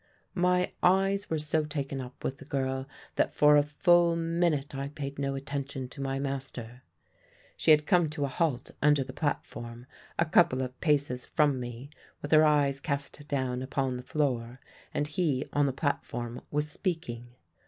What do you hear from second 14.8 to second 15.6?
and he